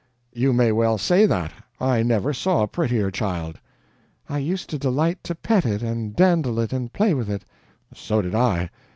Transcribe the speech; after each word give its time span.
"You 0.33 0.51
may 0.51 0.71
well 0.71 0.97
say 0.97 1.27
that. 1.27 1.53
I 1.79 2.01
never 2.01 2.33
saw 2.33 2.63
a 2.63 2.67
prettier 2.67 3.11
child." 3.11 3.59
"I 4.27 4.39
used 4.39 4.67
to 4.71 4.79
delight 4.79 5.23
to 5.25 5.35
pet 5.35 5.63
it 5.63 5.83
and 5.83 6.15
dandle 6.15 6.57
it 6.59 6.73
and 6.73 6.91
play 6.91 7.13
with 7.13 7.29
it." 7.29 7.45
"So 7.93 8.19
did 8.19 8.33
I." 8.33 8.71